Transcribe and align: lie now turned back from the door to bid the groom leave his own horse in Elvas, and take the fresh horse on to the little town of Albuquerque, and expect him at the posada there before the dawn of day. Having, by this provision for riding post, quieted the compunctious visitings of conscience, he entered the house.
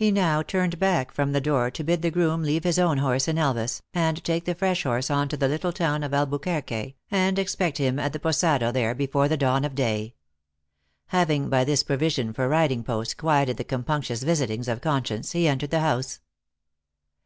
lie 0.00 0.08
now 0.08 0.42
turned 0.42 0.78
back 0.78 1.12
from 1.12 1.32
the 1.32 1.38
door 1.40 1.70
to 1.70 1.84
bid 1.84 2.00
the 2.00 2.10
groom 2.10 2.42
leave 2.42 2.64
his 2.64 2.78
own 2.78 2.96
horse 2.96 3.28
in 3.28 3.36
Elvas, 3.36 3.82
and 3.92 4.24
take 4.24 4.46
the 4.46 4.54
fresh 4.54 4.84
horse 4.84 5.10
on 5.10 5.28
to 5.28 5.36
the 5.36 5.48
little 5.48 5.70
town 5.70 6.02
of 6.02 6.14
Albuquerque, 6.14 6.96
and 7.10 7.38
expect 7.38 7.76
him 7.76 7.98
at 7.98 8.14
the 8.14 8.18
posada 8.18 8.72
there 8.72 8.94
before 8.94 9.28
the 9.28 9.36
dawn 9.36 9.62
of 9.66 9.74
day. 9.74 10.14
Having, 11.08 11.50
by 11.50 11.62
this 11.64 11.82
provision 11.82 12.32
for 12.32 12.48
riding 12.48 12.82
post, 12.82 13.18
quieted 13.18 13.58
the 13.58 13.64
compunctious 13.64 14.22
visitings 14.22 14.66
of 14.66 14.80
conscience, 14.80 15.32
he 15.32 15.46
entered 15.46 15.72
the 15.72 15.80
house. 15.80 16.20